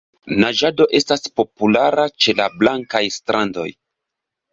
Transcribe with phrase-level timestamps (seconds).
[0.43, 3.67] Naĝado estas populara ĉe la blankaj strandoj.